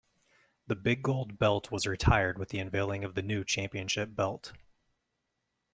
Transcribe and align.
The 0.65 0.75
Big 0.75 1.03
Gold 1.03 1.37
Belt 1.37 1.69
was 1.71 1.85
retired 1.85 2.39
with 2.39 2.49
the 2.49 2.57
unveiling 2.57 3.03
of 3.03 3.13
the 3.13 3.21
new 3.21 3.43
championship 3.43 4.15
belt. 4.15 4.51